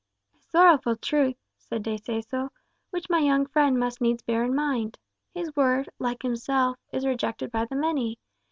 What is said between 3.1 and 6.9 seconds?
young friend must needs bear in mind. His Word, like himself,